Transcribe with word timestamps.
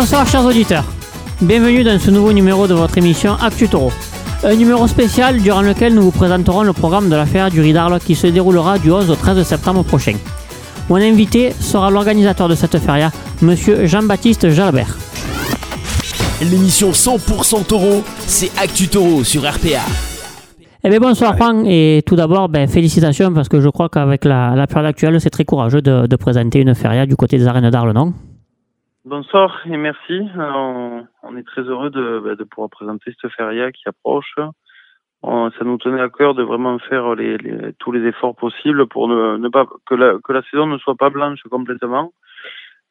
Bonsoir 0.00 0.26
chers 0.26 0.46
auditeurs. 0.46 0.84
Bienvenue 1.42 1.84
dans 1.84 1.98
ce 1.98 2.10
nouveau 2.10 2.32
numéro 2.32 2.66
de 2.66 2.72
votre 2.72 2.96
émission 2.96 3.34
Actu 3.34 3.68
Taureau. 3.68 3.92
Un 4.42 4.54
numéro 4.54 4.86
spécial 4.86 5.42
durant 5.42 5.60
lequel 5.60 5.92
nous 5.92 6.00
vous 6.00 6.10
présenterons 6.10 6.62
le 6.62 6.72
programme 6.72 7.10
de 7.10 7.16
la 7.16 7.26
Feria 7.26 7.50
du 7.50 7.60
Ridarle 7.60 8.00
qui 8.00 8.14
se 8.14 8.26
déroulera 8.26 8.78
du 8.78 8.90
11 8.90 9.10
au 9.10 9.14
13 9.14 9.42
septembre 9.42 9.84
prochain. 9.84 10.14
Mon 10.88 10.96
invité 10.96 11.52
sera 11.60 11.90
l'organisateur 11.90 12.48
de 12.48 12.54
cette 12.54 12.78
feria, 12.78 13.12
monsieur 13.42 13.84
Jean-Baptiste 13.84 14.48
Jalabert. 14.48 14.96
L'émission 16.50 16.92
100% 16.92 17.66
taureau, 17.66 18.02
c'est 18.20 18.50
Actu 18.58 18.88
Taureau 18.88 19.22
sur 19.22 19.42
RPA. 19.42 19.84
Eh 20.82 20.88
bien, 20.88 20.98
bonsoir 20.98 21.36
Juan, 21.36 21.66
et 21.66 22.02
tout 22.06 22.16
d'abord, 22.16 22.48
ben, 22.48 22.66
félicitations 22.68 23.34
parce 23.34 23.50
que 23.50 23.60
je 23.60 23.68
crois 23.68 23.90
qu'avec 23.90 24.24
la, 24.24 24.54
la 24.56 24.66
période 24.66 24.86
actuelle, 24.88 25.20
c'est 25.20 25.28
très 25.28 25.44
courageux 25.44 25.82
de, 25.82 26.06
de 26.06 26.16
présenter 26.16 26.60
une 26.60 26.74
feria 26.74 27.04
du 27.04 27.16
côté 27.16 27.36
des 27.36 27.46
arènes 27.46 27.68
d'Arles, 27.68 27.92
non? 27.92 28.14
Bonsoir 29.10 29.60
et 29.66 29.76
merci. 29.76 30.20
On, 30.36 31.36
est 31.36 31.42
très 31.42 31.62
heureux 31.62 31.90
de, 31.90 32.20
bah, 32.20 32.44
pouvoir 32.48 32.70
présenter 32.70 33.12
cette 33.20 33.32
feria 33.32 33.72
qui 33.72 33.82
approche. 33.88 34.36
Ça 35.24 35.64
nous 35.64 35.78
tenait 35.78 36.00
à 36.00 36.08
cœur 36.08 36.36
de 36.36 36.44
vraiment 36.44 36.78
faire 36.78 37.16
tous 37.80 37.90
les 37.90 38.06
efforts 38.06 38.36
possibles 38.36 38.86
pour 38.86 39.08
ne, 39.08 39.48
pas 39.48 39.66
que 39.84 39.96
la, 39.96 40.42
saison 40.48 40.68
ne 40.68 40.78
soit 40.78 40.94
pas 40.94 41.10
blanche 41.10 41.42
complètement. 41.50 42.12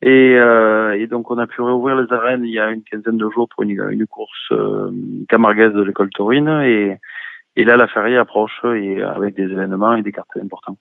Et, 0.02 0.36
euh, 0.36 1.08
donc 1.08 1.32
on 1.32 1.38
a 1.38 1.48
pu 1.48 1.62
réouvrir 1.62 1.96
les 1.96 2.12
arènes 2.12 2.44
il 2.44 2.52
y 2.52 2.60
a 2.60 2.70
une 2.70 2.84
quinzaine 2.84 3.18
de 3.18 3.30
jours 3.30 3.48
pour 3.48 3.64
une, 3.64 4.06
course 4.06 4.52
euh, 4.52 4.92
de 4.92 5.82
l'école 5.84 6.10
taurine 6.10 6.50
et, 6.66 6.98
et 7.56 7.64
là 7.64 7.78
la 7.78 7.88
feria 7.88 8.20
approche 8.20 8.60
et 8.66 9.02
avec 9.02 9.36
des 9.36 9.44
événements 9.44 9.96
et 9.96 10.02
des 10.02 10.12
cartes 10.12 10.36
importants. 10.36 10.78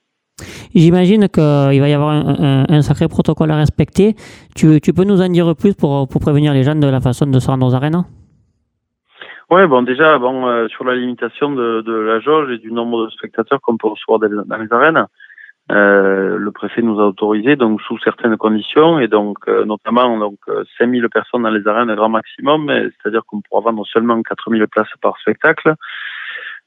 J'imagine 0.74 1.28
qu'il 1.28 1.42
va 1.80 1.88
y 1.88 1.92
avoir 1.92 2.10
un, 2.10 2.82
sacré 2.82 3.08
protocole 3.08 3.50
à 3.50 3.56
respecter. 3.56 4.14
Tu, 4.54 4.80
peux 4.94 5.04
nous 5.04 5.20
en 5.20 5.28
dire 5.28 5.54
plus 5.56 5.74
pour, 5.74 6.08
pour 6.08 6.20
prévenir 6.20 6.52
les 6.52 6.62
gens 6.62 6.74
de 6.74 6.86
la 6.86 7.00
façon 7.00 7.26
de 7.26 7.38
se 7.38 7.48
rendre 7.48 7.66
aux 7.66 7.74
arènes? 7.74 8.04
Ouais, 9.50 9.66
bon, 9.66 9.82
déjà, 9.82 10.18
bon, 10.18 10.46
euh, 10.46 10.68
sur 10.68 10.84
la 10.84 10.94
limitation 10.94 11.52
de, 11.52 11.82
la 11.90 12.20
jauge 12.20 12.50
et 12.50 12.58
du 12.58 12.70
nombre 12.70 13.06
de 13.06 13.10
spectateurs 13.10 13.60
qu'on 13.62 13.78
peut 13.78 13.88
recevoir 13.88 14.18
dans 14.18 14.44
dans 14.44 14.56
les 14.58 14.70
arènes, 14.70 15.06
euh, 15.70 16.38
le 16.38 16.50
préfet 16.50 16.80
nous 16.80 16.98
a 16.98 17.06
autorisé, 17.06 17.56
donc 17.56 17.82
sous 17.82 17.98
certaines 17.98 18.36
conditions, 18.38 19.00
et 19.00 19.08
donc 19.08 19.36
euh, 19.48 19.66
notamment 19.66 20.16
donc 20.16 20.38
euh, 20.48 20.64
5000 20.78 21.08
personnes 21.10 21.42
dans 21.42 21.50
les 21.50 21.66
arènes, 21.66 21.94
grand 21.94 22.08
maximum, 22.08 22.70
c'est-à-dire 22.70 23.22
qu'on 23.26 23.42
pourra 23.42 23.60
vendre 23.60 23.86
seulement 23.86 24.22
4000 24.22 24.66
places 24.68 24.88
par 25.02 25.18
spectacle. 25.18 25.74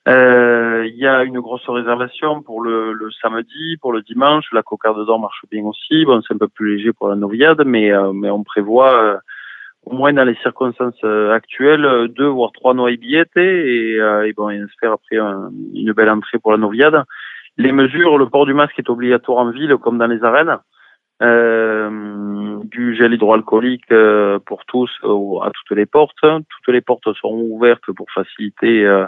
Euh, 0.08 0.86
Il 0.88 0.96
y 0.96 1.06
a 1.06 1.24
une 1.24 1.40
grosse 1.40 1.68
réservation 1.70 2.42
pour 2.42 2.62
le, 2.62 2.94
le 2.94 3.12
samedi, 3.22 3.78
pour 3.82 3.94
le 3.94 4.02
dimanche. 4.02 4.46
La 4.52 4.64
cocarde 4.64 5.06
d'or 5.06 5.20
marche 5.20 5.44
bien 5.52 5.64
aussi. 5.64 6.06
Bon, 6.06 6.22
c'est 6.22 6.34
un 6.34 6.38
peu 6.38 6.48
plus 6.48 6.78
léger 6.78 6.92
pour 6.94 7.08
la 7.08 7.16
noviade, 7.16 7.64
mais, 7.66 7.92
euh, 7.92 8.12
mais 8.14 8.30
on 8.30 8.44
prévoit 8.44 8.96
euh, 9.04 9.18
au 9.86 9.94
moins 9.94 10.14
dans 10.14 10.24
les 10.24 10.36
circonstances 10.36 11.04
actuelles, 11.32 12.08
deux 12.10 12.28
voire 12.28 12.52
trois 12.52 12.74
noix 12.74 12.92
billettes 12.96 13.36
et, 13.38 14.00
euh, 14.00 14.28
et 14.28 14.34
bon, 14.34 14.46
on 14.46 14.66
espère 14.66 14.94
après 14.94 15.18
un- 15.18 15.52
une 15.74 15.92
belle 15.94 16.10
entrée 16.10 16.40
pour 16.40 16.52
la 16.52 16.58
noviade. 16.58 17.04
Les 17.58 17.72
mesures, 17.72 18.18
le 18.18 18.28
port 18.28 18.46
du 18.46 18.54
masque 18.54 18.78
est 18.80 18.90
obligatoire 18.90 19.40
en 19.40 19.52
ville 19.52 19.76
comme 19.78 19.98
dans 19.98 20.08
les 20.08 20.24
arènes. 20.24 20.58
Euh, 21.24 22.58
du 22.64 22.96
gel 22.96 23.14
hydroalcoolique 23.14 23.94
pour 24.46 24.66
tous 24.66 24.90
à 25.04 25.52
toutes 25.52 25.78
les 25.78 25.86
portes. 25.86 26.18
Toutes 26.22 26.74
les 26.74 26.82
portes 26.82 27.14
seront 27.14 27.42
ouvertes 27.42 27.92
pour 27.96 28.10
faciliter 28.12 28.86
euh, 28.86 29.06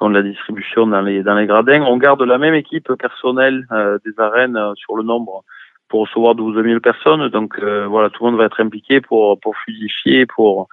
dans 0.00 0.08
la 0.08 0.22
distribution 0.22 0.86
dans 0.86 1.02
les 1.02 1.22
dans 1.22 1.34
les 1.34 1.46
gradins. 1.46 1.82
On 1.82 1.96
garde 1.96 2.22
la 2.22 2.38
même 2.38 2.54
équipe 2.54 2.92
personnelle 2.94 3.66
euh, 3.72 3.98
des 4.04 4.12
arènes 4.18 4.56
euh, 4.56 4.74
sur 4.76 4.96
le 4.96 5.02
nombre 5.02 5.44
pour 5.88 6.02
recevoir 6.02 6.34
12 6.34 6.62
000 6.62 6.80
personnes. 6.80 7.28
Donc 7.28 7.58
euh, 7.58 7.86
voilà, 7.86 8.10
tout 8.10 8.24
le 8.24 8.30
monde 8.30 8.38
va 8.38 8.46
être 8.46 8.60
impliqué 8.60 9.00
pour 9.00 9.38
pour 9.40 9.56
fluidifier, 9.56 10.26
pour 10.26 10.68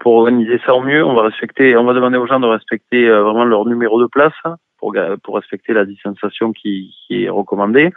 pour 0.00 0.14
organiser 0.14 0.60
ça 0.64 0.74
au 0.74 0.82
mieux. 0.82 1.04
On 1.04 1.14
va 1.14 1.22
respecter, 1.22 1.76
on 1.76 1.84
va 1.84 1.94
demander 1.94 2.18
aux 2.18 2.26
gens 2.26 2.40
de 2.40 2.46
respecter 2.46 3.08
euh, 3.08 3.22
vraiment 3.22 3.44
leur 3.44 3.66
numéro 3.66 4.00
de 4.00 4.06
place 4.06 4.34
pour 4.78 4.94
pour 5.22 5.36
respecter 5.36 5.72
la 5.72 5.84
distanciation 5.84 6.52
qui, 6.52 6.94
qui 7.06 7.24
est 7.24 7.28
recommandée 7.28 7.92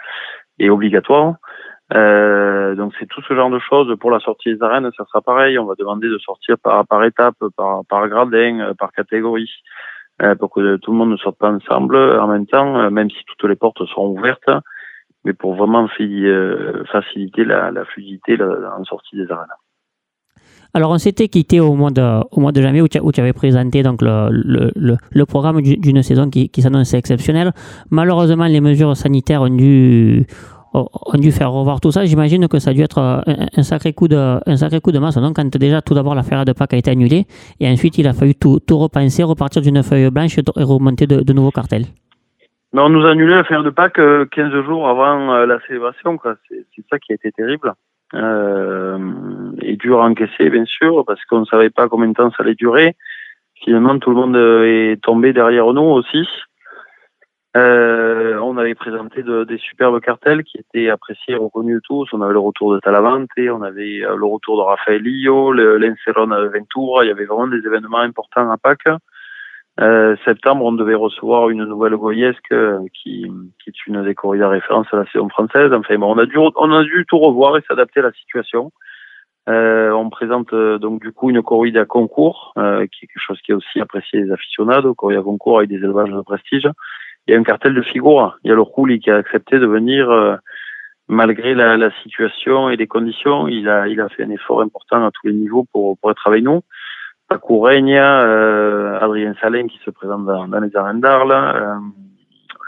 et 0.59 0.69
obligatoire. 0.69 1.35
Euh, 1.93 2.73
donc 2.73 2.93
c'est 2.99 3.05
tout 3.05 3.21
ce 3.27 3.35
genre 3.35 3.51
de 3.51 3.59
choses 3.59 3.95
pour 3.99 4.09
la 4.09 4.19
sortie 4.19 4.55
des 4.55 4.61
arènes, 4.63 4.89
ça 4.97 5.05
sera 5.05 5.21
pareil. 5.21 5.59
On 5.59 5.65
va 5.65 5.75
demander 5.77 6.07
de 6.07 6.17
sortir 6.17 6.57
par 6.57 6.85
par 6.87 7.03
étape, 7.03 7.35
par 7.55 7.81
par 7.87 8.07
gradin, 8.07 8.59
euh, 8.59 8.73
par 8.73 8.91
catégorie, 8.91 9.51
pour 10.39 10.49
que 10.49 10.77
tout 10.77 10.91
le 10.91 10.97
monde 10.97 11.11
ne 11.11 11.17
sorte 11.17 11.37
pas 11.37 11.51
ensemble 11.51 11.97
en 11.97 12.27
même 12.27 12.45
temps, 12.47 12.77
euh, 12.79 12.89
même 12.89 13.09
si 13.09 13.17
toutes 13.25 13.49
les 13.49 13.55
portes 13.55 13.83
seront 13.85 14.09
ouvertes 14.09 14.49
mais 15.25 15.33
pour 15.33 15.55
vraiment 15.55 15.87
euh, 15.99 16.83
faciliter 16.91 17.43
la, 17.43 17.83
fluidité 17.85 18.37
en 18.41 18.83
sortie 18.85 19.15
des 19.17 19.29
arènes. 19.31 19.47
Alors, 20.73 20.91
on 20.91 20.97
s'était 20.97 21.29
quitté 21.29 21.59
au 21.59 21.73
mois 21.73 21.89
de, 21.89 22.21
au 22.31 22.39
mois 22.41 22.51
de 22.51 22.61
janvier 22.61 22.81
où 22.81 22.87
tu, 22.87 23.19
avais 23.19 23.33
présenté 23.33 23.81
donc, 23.81 24.01
le, 24.01 24.29
le, 24.75 24.97
le, 25.09 25.25
programme 25.25 25.61
du- 25.61 25.77
d'une 25.77 26.03
saison 26.03 26.29
qui, 26.29 26.49
qui 26.49 26.61
s'annonçait 26.61 26.97
exceptionnelle. 26.97 27.53
Malheureusement, 27.91 28.45
les 28.45 28.61
mesures 28.61 28.95
sanitaires 28.95 29.41
ont 29.41 29.55
dû, 29.55 30.27
ont 30.75 31.17
dû 31.17 31.31
faire 31.31 31.51
revoir 31.51 31.79
tout 31.79 31.91
ça. 31.91 32.05
J'imagine 32.05 32.47
que 32.47 32.59
ça 32.59 32.71
a 32.71 32.73
dû 32.73 32.81
être 32.81 32.99
un, 32.99 33.23
un 33.55 33.63
sacré 33.63 33.93
coup 33.93 34.07
de, 34.07 34.39
un 34.45 34.55
sacré 34.57 34.81
coup 34.81 34.91
de 34.91 34.99
masse. 34.99 35.17
Donc, 35.17 35.35
quand 35.35 35.57
déjà 35.57 35.81
tout 35.81 35.93
d'abord 35.93 36.15
la 36.15 36.23
de 36.45 36.53
Pâques 36.53 36.73
a 36.73 36.77
été 36.77 36.91
annulée 36.91 37.25
et 37.59 37.69
ensuite 37.69 37.97
il 37.97 38.07
a 38.07 38.13
fallu 38.13 38.35
tout, 38.35 38.59
repenser, 38.71 39.23
repartir 39.23 39.61
d'une 39.61 39.81
feuille 39.83 40.09
blanche 40.11 40.37
et 40.37 40.43
remonter 40.63 41.07
de, 41.07 41.33
nouveaux 41.33 41.51
cartels. 41.51 41.85
On 42.73 42.89
nous 42.89 43.05
a 43.05 43.11
annulé 43.11 43.33
la 43.33 43.63
de 43.63 43.69
Pâques 43.69 43.99
euh, 43.99 44.25
15 44.25 44.51
jours 44.65 44.89
avant 44.89 45.33
euh, 45.33 45.45
la 45.45 45.59
célébration. 45.61 46.19
C'est 46.49 46.83
ça 46.89 46.99
qui 46.99 47.13
a 47.13 47.15
été 47.15 47.31
terrible. 47.31 47.73
Euh, 48.13 48.97
et 49.61 49.75
dur 49.77 50.01
à 50.01 50.05
encaisser, 50.05 50.49
bien 50.49 50.65
sûr, 50.65 51.03
parce 51.05 51.23
qu'on 51.25 51.39
ne 51.39 51.45
savait 51.45 51.69
pas 51.69 51.87
combien 51.87 52.07
de 52.07 52.13
temps 52.13 52.31
ça 52.31 52.43
allait 52.43 52.55
durer. 52.55 52.95
Finalement, 53.63 53.97
tout 53.99 54.09
le 54.09 54.15
monde 54.15 54.35
euh, 54.35 54.91
est 54.91 55.01
tombé 55.01 55.33
derrière 55.33 55.73
nous 55.73 55.81
aussi. 55.81 56.27
Euh, 57.55 58.37
on 58.39 58.57
avait 58.57 58.75
présenté 58.75 59.23
de- 59.23 59.45
des 59.45 59.57
superbes 59.57 60.01
cartels 60.01 60.43
qui 60.43 60.57
étaient 60.57 60.89
appréciés 60.89 61.35
et 61.35 61.37
reconnus 61.37 61.79
tous. 61.83 62.09
On 62.11 62.21
avait 62.21 62.33
le 62.33 62.39
retour 62.39 62.73
de 62.73 62.79
Talavante, 62.79 63.29
on 63.37 63.61
avait 63.61 64.03
euh, 64.03 64.15
le 64.17 64.25
retour 64.25 64.57
de 64.57 64.63
Raphaël 64.63 65.01
Lillo, 65.01 65.53
le 65.53 65.77
Ventura. 66.53 67.05
Il 67.05 67.07
y 67.07 67.11
avait 67.11 67.25
vraiment 67.25 67.47
des 67.47 67.65
événements 67.65 67.99
importants 67.99 68.51
à 68.51 68.57
Pâques. 68.57 68.89
Euh, 69.81 70.15
septembre, 70.23 70.65
on 70.65 70.71
devait 70.71 70.95
recevoir 70.95 71.49
une 71.49 71.65
nouvelle 71.65 71.95
Goyesque 71.95 72.51
euh, 72.51 72.79
qui, 72.93 73.29
qui 73.61 73.69
est 73.69 73.87
une 73.87 74.03
des 74.03 74.15
corridas 74.15 74.47
référence 74.49 74.87
à 74.91 74.97
la 74.97 75.05
saison 75.11 75.29
française. 75.29 75.71
Enfin, 75.73 75.97
bon, 75.97 76.13
on 76.13 76.17
a 76.17 76.25
dû, 76.25 76.37
on 76.37 76.71
a 76.71 76.83
dû 76.83 77.05
tout 77.07 77.19
revoir 77.19 77.57
et 77.57 77.63
s'adapter 77.67 77.99
à 78.01 78.03
la 78.03 78.11
situation. 78.13 78.71
Euh, 79.47 79.91
on 79.91 80.09
présente 80.09 80.53
euh, 80.53 80.79
donc 80.79 81.01
du 81.01 81.11
coup 81.11 81.29
une 81.29 81.43
corrida 81.43 81.85
concours, 81.85 82.51
euh, 82.57 82.87
qui 82.87 83.05
est 83.05 83.07
quelque 83.07 83.21
chose 83.21 83.39
qui 83.41 83.51
est 83.51 83.55
aussi 83.55 83.79
apprécié 83.79 84.23
des 84.23 84.31
aficionados, 84.31 84.95
corrida 84.95 85.21
concours 85.21 85.59
avec 85.59 85.69
des 85.69 85.75
élevages 85.75 86.09
de 86.09 86.21
prestige. 86.21 86.67
Il 87.27 87.33
y 87.33 87.35
a 87.35 87.39
un 87.39 87.43
cartel 87.43 87.73
de 87.73 87.81
figure. 87.81 88.37
Il 88.43 88.49
y 88.49 88.51
a 88.51 88.55
le 88.55 88.61
Rouli 88.61 88.99
qui 88.99 89.09
a 89.09 89.15
accepté 89.15 89.59
de 89.59 89.65
venir 89.65 90.09
euh, 90.09 90.35
malgré 91.07 91.53
la, 91.55 91.77
la 91.77 91.91
situation 92.03 92.69
et 92.69 92.75
les 92.75 92.87
conditions. 92.87 93.47
Il 93.47 93.67
a, 93.69 93.87
il 93.87 93.99
a 93.99 94.09
fait 94.09 94.23
un 94.23 94.29
effort 94.29 94.61
important 94.61 95.05
à 95.05 95.11
tous 95.11 95.27
les 95.27 95.33
niveaux 95.33 95.65
pour, 95.71 95.97
pour 95.97 96.11
être 96.11 96.27
avec 96.27 96.43
nous. 96.43 96.61
Paco 97.27 97.59
Regna, 97.59 98.21
euh, 98.21 98.99
Adrien 98.99 99.33
Salin 99.41 99.67
qui 99.67 99.79
se 99.83 99.89
présente 99.89 100.25
dans, 100.25 100.47
dans 100.47 100.59
les 100.59 100.75
arènes 100.75 101.01
d'Arles. 101.01 101.31
Euh, 101.31 101.75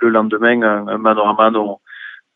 le 0.02 0.10
lendemain, 0.10 0.62
un, 0.62 0.88
un 0.88 1.06
à 1.06 1.52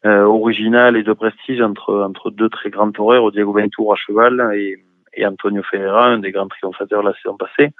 euh, 0.03 0.23
original 0.23 0.97
et 0.97 1.03
de 1.03 1.13
prestige 1.13 1.61
entre, 1.61 1.93
entre 2.01 2.31
deux 2.31 2.49
très 2.49 2.71
grands 2.71 2.91
toreurs, 2.91 3.31
Diego 3.31 3.53
Ventura 3.53 3.93
à 3.93 3.97
cheval 3.97 4.51
et, 4.55 4.83
et 5.13 5.25
Antonio 5.25 5.61
Ferreira, 5.61 6.07
un 6.07 6.19
des 6.19 6.31
grands 6.31 6.47
triomphateurs 6.47 7.03
de 7.03 7.09
la 7.09 7.13
saison 7.15 7.37
passée. 7.37 7.71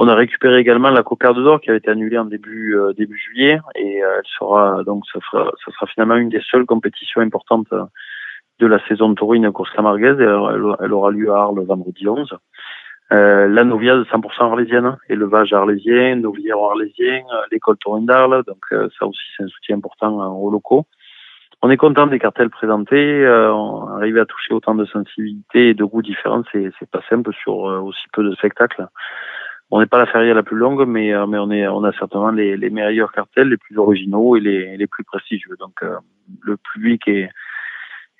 On 0.00 0.06
a 0.06 0.14
récupéré 0.14 0.58
également 0.58 0.90
la 0.90 1.02
cocarde 1.02 1.42
d'or 1.42 1.60
qui 1.60 1.70
avait 1.70 1.78
été 1.78 1.90
annulée 1.90 2.18
en 2.18 2.24
début 2.24 2.76
euh, 2.76 2.92
début 2.92 3.18
juillet 3.18 3.58
et 3.74 4.02
euh, 4.02 4.18
elle 4.18 4.30
sera 4.38 4.84
donc 4.84 5.04
ça 5.12 5.18
sera 5.28 5.50
ça 5.64 5.72
sera 5.72 5.86
finalement 5.86 6.14
une 6.14 6.28
des 6.28 6.40
seules 6.50 6.66
compétitions 6.66 7.20
importantes 7.20 7.66
euh, 7.72 7.84
de 8.60 8.66
la 8.66 8.78
saison 8.86 9.08
de 9.10 9.14
taurine 9.14 9.50
course 9.50 9.70
camarguaise 9.72 10.18
elle, 10.20 10.92
aura 10.92 11.10
lieu 11.10 11.32
à 11.32 11.42
Arles 11.42 11.64
vendredi 11.64 12.08
11. 12.08 12.38
Euh, 13.10 13.48
la 13.48 13.64
noviade 13.64 14.04
100% 14.12 14.50
arlésienne, 14.50 14.98
élevage 15.08 15.54
arlésien, 15.54 16.16
novière 16.16 16.58
arlésien, 16.58 17.22
euh, 17.32 17.40
l'école 17.50 17.78
taurine 17.78 18.04
d'Arles, 18.04 18.44
donc 18.46 18.58
euh, 18.72 18.88
ça 18.98 19.06
aussi 19.06 19.22
c'est 19.36 19.44
un 19.44 19.48
soutien 19.48 19.76
important 19.78 20.20
euh, 20.20 20.26
aux 20.26 20.50
locaux. 20.50 20.84
On 21.62 21.70
est 21.70 21.78
content 21.78 22.06
des 22.06 22.18
cartels 22.18 22.50
présentés, 22.50 23.24
euh, 23.24 23.50
arriver 23.96 24.20
à 24.20 24.26
toucher 24.26 24.52
autant 24.52 24.74
de 24.74 24.84
sensibilité 24.84 25.70
et 25.70 25.74
de 25.74 25.84
goûts 25.84 26.02
différents, 26.02 26.42
c'est 26.52 26.70
c'est 26.78 26.90
pas 26.90 27.00
simple 27.08 27.32
sur 27.32 27.56
aussi 27.56 28.04
peu 28.12 28.22
de 28.22 28.34
spectacles. 28.34 28.86
On 29.70 29.80
n'est 29.80 29.86
pas 29.86 29.98
la 29.98 30.06
feria 30.06 30.32
la 30.32 30.42
plus 30.42 30.56
longue, 30.56 30.86
mais 30.86 31.12
euh, 31.12 31.26
mais 31.26 31.38
on 31.38 31.50
est 31.50 31.68
on 31.68 31.84
a 31.84 31.92
certainement 31.92 32.30
les, 32.30 32.70
meilleurs 32.70 33.12
cartels, 33.12 33.48
les 33.48 33.58
plus 33.58 33.76
originaux 33.76 34.36
et 34.36 34.40
les, 34.40 34.76
les 34.76 34.86
plus 34.86 35.04
prestigieux. 35.04 35.56
Donc 35.58 35.82
euh, 35.82 35.96
le 36.42 36.56
public 36.56 37.06
est 37.08 37.28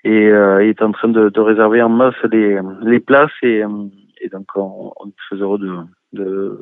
est, 0.03 0.27
euh, 0.27 0.59
est 0.59 0.81
en 0.81 0.91
train 0.91 1.09
de, 1.09 1.39
réserver 1.39 1.81
en 1.81 1.89
masse 1.89 2.21
les 2.31 2.59
les 2.83 2.99
places 2.99 3.31
et 3.41 3.63
euh, 3.63 3.87
et 4.21 4.29
donc 4.29 4.47
on, 4.55 4.91
est 5.07 5.15
très 5.27 5.37
heureux 5.37 5.59
de, 6.13 6.59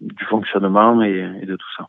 du 0.00 0.24
fonctionnement 0.24 1.00
et 1.02 1.46
de 1.46 1.56
tout 1.56 1.72
ça. 1.76 1.86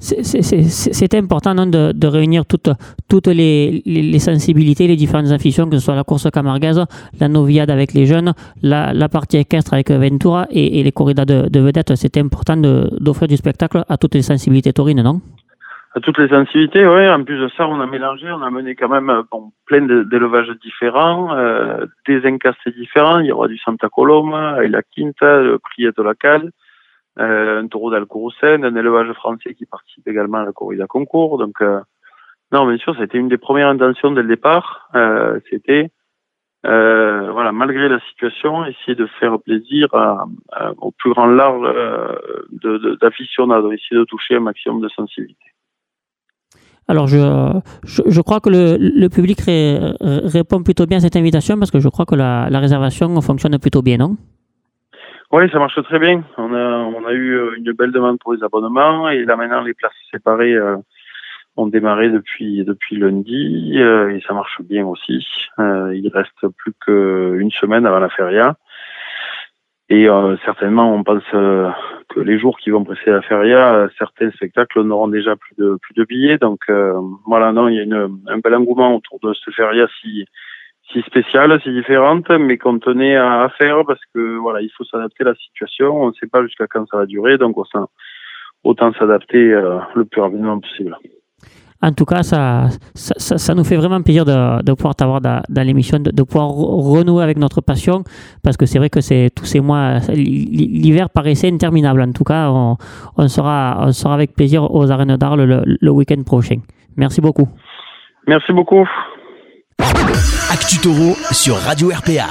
C'est 0.00 1.14
important 1.14 1.54
de, 1.54 1.92
de, 1.92 2.06
réunir 2.08 2.42
toutes, 2.46 3.26
les, 3.28 4.18
sensibilités, 4.18 4.88
les 4.88 4.96
différentes 4.96 5.30
afitions, 5.30 5.68
que 5.70 5.78
ce 5.78 5.84
soit 5.84 5.94
la 5.94 6.02
course 6.02 6.28
camargaise, 6.30 6.84
la 7.20 7.28
noviade 7.28 7.70
avec 7.70 7.92
les 7.92 8.04
jeunes, 8.04 8.32
la, 8.62 9.08
partie 9.08 9.38
équestre 9.38 9.74
avec 9.74 9.90
Ventura 9.90 10.46
et, 10.50 10.82
les 10.82 10.92
corridas 10.92 11.24
de, 11.24 11.48
de 11.48 11.60
vedettes. 11.60 11.94
C'était 11.94 12.20
important 12.20 12.56
d'offrir 12.56 13.28
du 13.28 13.36
spectacle 13.36 13.84
à 13.88 13.96
toutes 13.96 14.14
les 14.14 14.22
sensibilités 14.22 14.72
taurines, 14.72 15.02
non? 15.02 15.20
À 15.96 16.00
toutes 16.00 16.18
les 16.18 16.28
sensibilités, 16.28 16.84
oui. 16.84 17.08
En 17.08 17.22
plus 17.22 17.38
de 17.38 17.48
ça, 17.56 17.68
on 17.68 17.80
a 17.80 17.86
mélangé, 17.86 18.26
on 18.32 18.42
a 18.42 18.50
mené 18.50 18.74
quand 18.74 18.88
même 18.88 19.22
plein 19.64 19.82
d'élevages 19.82 20.50
différents, 20.60 21.36
euh, 21.36 21.86
des 22.08 22.26
incastés 22.26 22.72
différents. 22.72 23.20
Il 23.20 23.26
y 23.26 23.32
aura 23.32 23.46
du 23.46 23.58
Santa 23.58 23.88
Coloma, 23.88 24.60
la 24.66 24.82
Quinta, 24.82 25.40
le 25.40 25.58
Criet 25.58 25.92
de 25.96 26.02
la 26.02 26.14
Cale, 26.14 26.50
euh, 27.20 27.62
un 27.62 27.68
taureau 27.68 27.92
d'Alcouroussen, 27.92 28.64
un 28.64 28.74
élevage 28.74 29.12
français 29.12 29.54
qui 29.54 29.66
participe 29.66 30.06
également 30.08 30.38
à 30.38 30.44
la 30.44 30.52
corrida 30.52 30.86
concours. 30.88 31.38
Donc, 31.38 31.60
euh, 31.60 31.80
non, 32.50 32.66
bien 32.66 32.76
sûr, 32.76 32.96
c'était 32.98 33.18
une 33.18 33.28
des 33.28 33.38
premières 33.38 33.68
intentions 33.68 34.10
dès 34.10 34.22
le 34.22 34.28
départ. 34.28 34.88
Euh, 34.96 35.38
c'était, 35.48 35.90
voilà, 36.64 37.52
malgré 37.52 37.88
la 37.88 38.00
situation, 38.08 38.64
essayer 38.64 38.96
de 38.96 39.06
faire 39.20 39.38
plaisir 39.38 39.88
au 40.78 40.90
plus 40.92 41.10
grand 41.10 41.26
large 41.26 41.62
d'aficionados, 43.00 43.72
essayer 43.72 44.00
de 44.00 44.04
toucher 44.04 44.36
un 44.36 44.40
maximum 44.40 44.80
de 44.80 44.88
sensibilité. 44.88 45.44
Alors, 46.88 47.06
je, 47.06 47.18
je, 47.84 48.20
crois 48.22 48.40
que 48.40 48.50
le, 48.50 49.08
public 49.08 49.40
répond 50.00 50.62
plutôt 50.62 50.86
bien 50.86 50.98
à 50.98 51.00
cette 51.00 51.16
invitation 51.16 51.58
parce 51.58 51.70
que 51.70 51.80
je 51.80 51.88
crois 51.88 52.06
que 52.06 52.14
la 52.14 52.58
réservation 52.58 53.20
fonctionne 53.20 53.58
plutôt 53.58 53.82
bien, 53.82 53.98
non? 53.98 54.16
Oui, 55.34 55.50
ça 55.50 55.58
marche 55.58 55.82
très 55.82 55.98
bien. 55.98 56.22
On 56.38 56.54
a, 56.54 57.12
eu 57.12 57.32
euh, 57.32 57.56
une 57.56 57.72
belle 57.72 57.90
demande 57.90 58.20
pour 58.20 58.34
les 58.34 58.44
abonnements 58.44 59.08
et 59.08 59.24
là 59.24 59.34
maintenant 59.34 59.62
les 59.62 59.74
places 59.74 59.92
séparées 60.12 60.54
euh, 60.54 60.76
ont 61.56 61.66
démarré 61.66 62.08
depuis 62.08 62.64
lundi 62.92 63.74
euh, 63.78 64.14
et 64.14 64.20
ça 64.28 64.32
marche 64.32 64.62
bien 64.62 64.86
aussi. 64.86 65.26
il 65.58 66.08
reste 66.14 66.46
plus 66.56 66.72
qu'une 66.84 67.50
semaine 67.50 67.84
avant 67.84 67.98
la 67.98 68.10
feria 68.10 68.54
et 69.88 70.06
certainement 70.44 70.94
on 70.94 71.02
pense 71.02 71.24
que 71.32 72.20
les 72.20 72.38
jours 72.38 72.56
qui 72.58 72.70
vont 72.70 72.84
précéder 72.84 73.10
la 73.10 73.22
feria, 73.22 73.88
certains 73.98 74.30
spectacles 74.30 74.82
n'auront 74.82 75.08
déjà 75.08 75.34
plus 75.34 75.56
de 75.58 75.76
plus 75.82 75.94
de 75.94 76.04
billets. 76.04 76.38
Donc 76.38 76.60
voilà, 77.26 77.52
non, 77.52 77.68
il 77.68 77.74
y 77.76 77.92
a 77.92 78.06
un 78.28 78.38
bel 78.38 78.54
engouement 78.54 78.94
autour 78.94 79.18
de 79.20 79.34
ce 79.34 79.50
feria 79.50 79.88
si 80.00 80.26
si 80.92 81.00
spéciale, 81.02 81.58
si 81.62 81.70
différente, 81.72 82.28
mais 82.30 82.58
qu'on 82.58 82.78
tenait 82.78 83.16
à, 83.16 83.48
faire 83.58 83.84
parce 83.86 84.00
que 84.14 84.36
voilà, 84.36 84.60
il 84.60 84.70
faut 84.76 84.84
s'adapter 84.84 85.24
à 85.24 85.28
la 85.28 85.34
situation. 85.34 86.02
On 86.02 86.08
ne 86.08 86.12
sait 86.14 86.26
pas 86.26 86.42
jusqu'à 86.42 86.66
quand 86.66 86.86
ça 86.90 86.98
va 86.98 87.06
durer, 87.06 87.38
donc 87.38 87.56
autant, 87.56 87.88
autant 88.62 88.92
s'adapter 88.94 89.52
euh, 89.52 89.78
le 89.94 90.04
plus 90.04 90.20
rapidement 90.20 90.58
possible. 90.60 90.96
En 91.82 91.92
tout 91.92 92.06
cas, 92.06 92.22
ça, 92.22 92.68
ça, 92.94 93.36
ça, 93.36 93.54
nous 93.54 93.64
fait 93.64 93.76
vraiment 93.76 94.00
plaisir 94.00 94.24
de, 94.24 94.62
de 94.62 94.72
pouvoir 94.72 94.94
t'avoir 94.94 95.20
dans, 95.20 95.42
dans 95.50 95.66
l'émission, 95.66 95.98
de, 95.98 96.10
de, 96.10 96.22
pouvoir 96.22 96.48
renouer 96.48 97.22
avec 97.22 97.36
notre 97.36 97.60
passion, 97.60 98.04
parce 98.42 98.56
que 98.56 98.64
c'est 98.64 98.78
vrai 98.78 98.88
que 98.88 99.02
c'est 99.02 99.28
tous 99.36 99.44
ces 99.44 99.60
mois, 99.60 99.98
l'hiver 100.08 101.10
paraissait 101.10 101.52
interminable. 101.52 102.00
En 102.00 102.12
tout 102.12 102.24
cas, 102.24 102.48
on, 102.48 102.76
on, 103.18 103.28
sera, 103.28 103.76
on 103.80 103.92
sera 103.92 104.14
avec 104.14 104.34
plaisir 104.34 104.72
aux 104.74 104.90
arènes 104.90 105.16
d'Arles 105.16 105.44
le, 105.44 105.62
le 105.66 105.90
week-end 105.90 106.22
prochain. 106.24 106.60
Merci 106.96 107.20
beaucoup. 107.20 107.48
Merci 108.26 108.54
beaucoup. 108.54 108.88
Actu 110.54 110.78
Taureau 110.78 111.16
sur 111.32 111.56
Radio 111.56 111.88
RPA. 111.88 112.28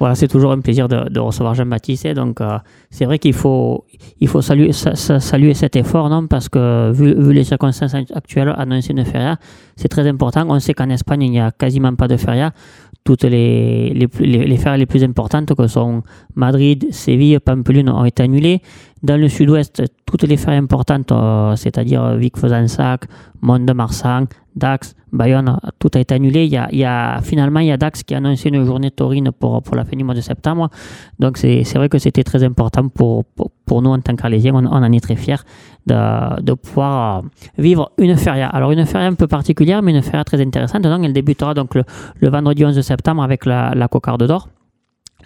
Voilà, 0.00 0.16
c'est 0.16 0.26
toujours 0.26 0.50
un 0.50 0.58
plaisir 0.58 0.88
de, 0.88 1.20
recevoir 1.20 1.54
Jean-Baptiste. 1.54 2.08
Donc, 2.08 2.40
euh, 2.40 2.58
c'est 2.90 3.04
vrai 3.04 3.20
qu'il 3.20 3.32
faut, 3.32 3.84
il 4.18 4.26
faut 4.26 4.42
saluer, 4.42 4.72
saluer 4.72 5.54
cet 5.54 5.76
effort, 5.76 6.10
non? 6.10 6.26
Parce 6.26 6.48
que, 6.48 6.90
vu, 6.90 7.32
les 7.32 7.44
circonstances 7.44 7.94
actuelles, 7.94 8.52
annoncer 8.58 8.94
une 8.94 9.04
feria, 9.04 9.36
c'est 9.76 9.86
très 9.86 10.08
important. 10.08 10.44
On 10.48 10.58
sait 10.58 10.74
qu'en 10.74 10.90
Espagne, 10.90 11.22
il 11.22 11.30
n'y 11.30 11.40
a 11.40 11.52
quasiment 11.52 11.94
pas 11.94 12.08
de 12.08 12.16
feria. 12.16 12.50
Toutes 13.06 13.22
les, 13.22 13.94
les, 13.94 14.08
les, 14.18 14.46
les 14.46 14.56
ferias 14.56 14.76
les 14.76 14.86
plus 14.86 15.04
importantes, 15.04 15.54
que 15.54 15.66
sont 15.68 16.02
Madrid, 16.34 16.88
Séville, 16.90 17.38
Pampelune, 17.38 17.88
ont 17.88 18.04
été 18.04 18.24
annulées. 18.24 18.60
Dans 19.02 19.18
le 19.18 19.28
sud-ouest, 19.28 19.84
toutes 20.06 20.24
les 20.24 20.36
ferias 20.36 20.58
importantes, 20.58 21.12
euh, 21.12 21.54
c'est-à-dire 21.54 22.16
Vic-Fezensac, 22.16 23.04
Mont-de-Marsan, 23.42 24.24
Dax, 24.56 24.96
Bayonne, 25.12 25.58
tout 25.78 25.90
a 25.94 26.00
été 26.00 26.14
annulé. 26.14 26.46
Il 26.46 26.78
y 26.78 26.84
a, 26.84 27.20
finalement, 27.22 27.60
il 27.60 27.66
y 27.66 27.72
a 27.72 27.76
Dax 27.76 28.02
qui 28.02 28.14
a 28.14 28.16
annoncé 28.16 28.48
une 28.48 28.64
journée 28.64 28.90
taurine 28.90 29.30
pour, 29.30 29.62
pour 29.62 29.76
la 29.76 29.84
fin 29.84 29.96
du 29.96 30.02
mois 30.02 30.14
de 30.14 30.20
septembre. 30.20 30.68
Donc, 31.20 31.38
c'est 31.38 31.62
vrai 31.74 31.88
que 31.88 31.98
c'était 31.98 32.24
très 32.24 32.42
important 32.42 32.88
pour, 32.88 33.24
pour, 33.24 33.82
nous 33.82 33.90
en 33.90 34.00
tant 34.00 34.16
qu'Arlésiens. 34.16 34.54
On, 34.54 34.66
on, 34.66 34.82
en 34.82 34.92
est 34.92 35.00
très 35.00 35.16
fiers 35.16 35.36
de, 35.86 36.42
de 36.42 36.52
pouvoir 36.54 37.18
euh, 37.18 37.22
vivre 37.58 37.90
une 37.98 38.16
feria. 38.16 38.48
Alors, 38.48 38.72
une 38.72 38.86
feria 38.86 39.06
un 39.06 39.14
peu 39.14 39.26
particulière, 39.26 39.82
mais 39.82 39.92
une 39.92 40.02
feria 40.02 40.24
très 40.24 40.40
intéressante. 40.40 40.82
Donc, 40.82 41.04
elle 41.04 41.12
débutera 41.12 41.54
donc 41.54 41.74
le, 41.74 41.84
vendredi 42.28 42.64
11 42.64 42.80
septembre 42.80 43.22
avec 43.22 43.46
la, 43.46 43.72
la 43.74 43.88
cocarde 43.88 44.26
d'or. 44.26 44.48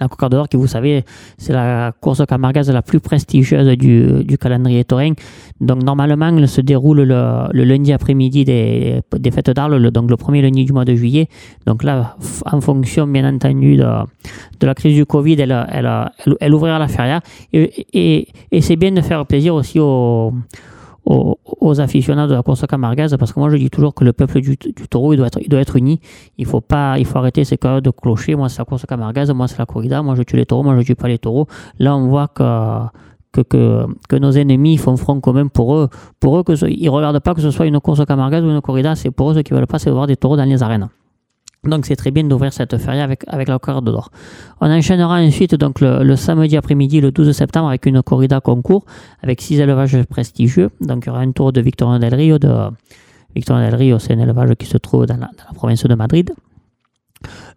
La 0.01 0.09
Cocarde 0.09 0.33
d'Or, 0.33 0.49
qui 0.49 0.57
vous 0.57 0.67
savez, 0.67 1.05
c'est 1.37 1.53
la 1.53 1.93
course 2.01 2.23
camargaise 2.27 2.71
la 2.71 2.83
plus 2.83 3.01
prestigieuse 3.01 3.77
du, 3.77 4.39
calendrier 4.39 4.85
taurin. 4.85 5.13
Donc 5.61 5.83
normalement, 5.83 6.29
elle 6.37 6.49
se 6.49 6.61
déroule 6.61 7.03
le, 7.03 7.65
lundi 7.65 7.93
après-midi 7.93 8.45
des, 8.45 9.03
fêtes 9.31 9.51
d'Arles, 9.51 9.91
donc 9.91 10.11
le 10.11 10.17
premier 10.17 10.43
lundi 10.43 10.65
du 10.65 10.73
mois 10.73 10.85
de 10.85 10.95
juillet. 10.95 11.29
Donc 11.67 11.85
là, 11.85 12.17
en 12.51 12.61
fonction 12.61 13.07
bien 13.07 13.29
entendu 13.29 13.77
de, 13.77 14.67
la 14.67 14.75
crise 14.75 14.95
du 14.95 15.05
Covid, 15.05 15.41
elle, 15.41 15.67
elle, 15.71 15.91
elle, 16.41 16.55
ouvrira 16.55 16.79
la 16.79 16.89
feria. 16.89 17.21
Et, 17.53 17.87
et, 17.93 18.29
et 18.51 18.61
c'est 18.61 18.77
bien 18.77 18.93
de 18.93 19.01
faire 19.01 19.27
plaisir 19.27 19.55
aussi 19.55 19.79
aux 19.79 20.33
aux, 21.05 21.39
aux, 21.45 21.81
aficionados 21.81 22.31
de 22.31 22.35
la 22.35 22.43
course 22.43 22.67
camargaise 22.67 23.17
parce 23.19 23.33
que 23.33 23.41
moi 23.41 23.51
je 23.51 23.57
dis 23.57 23.71
toujours 23.71 23.95
que 23.95 24.05
le 24.05 24.13
peuple 24.13 24.41
du, 24.41 24.57
taureau 24.57 25.13
il 25.13 25.17
doit, 25.17 25.29
être, 25.29 25.41
il 25.41 25.49
doit 25.49 25.61
être 25.61 25.77
uni. 25.77 26.01
Il 26.39 26.47
faut 26.47 26.61
pas, 26.61 26.99
il 26.99 27.05
faut 27.05 27.19
arrêter 27.19 27.45
ces 27.45 27.57
cas 27.57 27.81
de 27.81 27.91
clocher. 27.91 28.35
Moi 28.35 28.49
c'est 28.49 28.59
la 28.59 28.65
course 28.65 28.87
camargaise, 28.87 29.31
moi 29.31 29.49
c'est 29.49 29.59
la 29.59 29.67
corrida, 29.67 30.03
moi 30.03 30.15
je 30.15 30.23
tue 30.23 30.37
les 30.37 30.47
taureaux, 30.47 30.63
moi 30.63 30.77
je 30.79 30.83
tue 30.83 30.95
pas 30.95 31.09
les 31.09 31.19
taureaux. 31.19 31.47
Là 31.79 31.97
on 31.97 32.09
voit 32.09 32.29
que 32.29 32.43
que, 33.33 33.87
que, 34.09 34.17
nos 34.17 34.33
ennemis 34.33 34.77
font 34.77 34.97
front 34.97 35.21
commun 35.21 35.47
pour 35.47 35.77
eux. 35.77 35.89
Pour 36.19 36.39
eux, 36.39 36.43
que 36.43 36.53
ils 36.69 36.89
regardent 36.89 37.21
pas 37.21 37.35
que 37.35 37.41
ce 37.41 37.51
soit 37.53 37.67
une 37.67 37.79
course 37.79 38.05
camargaise 38.05 38.45
ou 38.45 38.51
une 38.51 38.61
corrida, 38.61 38.97
c'est 38.97 39.11
pour 39.11 39.31
eux 39.31 39.35
ceux 39.35 39.43
qui 39.43 39.53
veulent 39.53 39.69
pas, 39.69 39.79
c'est 39.79 39.91
voir 39.91 40.07
des 40.07 40.17
taureaux 40.17 40.37
dans 40.37 40.45
les 40.45 40.63
arènes. 40.63 40.89
Donc 41.65 41.85
c'est 41.85 41.97
très 41.97 42.11
bien 42.11 42.25
d'ouvrir 42.25 42.55
cette 42.55 42.79
feria 42.79 43.05
avec, 43.05 43.49
la 43.49 43.59
corde 43.59 43.85
d'or. 43.85 44.11
On 44.63 44.71
enchaînera 44.71 45.21
ensuite 45.21 45.55
donc 45.57 45.81
le, 45.81 46.17
samedi 46.17 46.57
après-midi, 46.57 47.03
le 47.03 47.11
12 47.11 47.33
septembre, 47.33 47.69
avec 47.69 47.85
une 47.85 48.03
corrida 48.03 48.41
concours 48.41 48.87
avec 49.23 49.43
six 49.43 49.61
élevages 49.61 50.03
prestigieux. 50.05 50.71
Donc 50.81 51.05
il 51.05 51.09
y 51.09 51.11
aura 51.11 51.21
un 51.21 51.33
tour 51.33 51.53
de 51.53 51.61
Victorino 51.61 51.99
del 51.99 52.15
Rio. 52.15 52.39
De, 52.39 52.71
Victorino 53.35 53.67
del 53.67 53.75
Rio, 53.75 53.99
c'est 53.99 54.15
un 54.15 54.21
élevage 54.21 54.55
qui 54.55 54.65
se 54.65 54.79
trouve 54.79 55.05
dans 55.05 55.19
la, 55.19 55.29
province 55.55 55.85
de 55.85 55.95
Madrid. 55.95 56.33